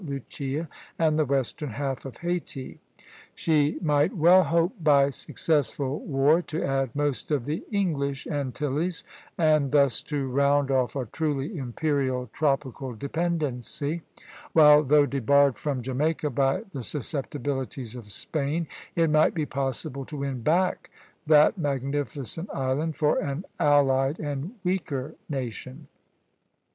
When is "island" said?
22.51-22.95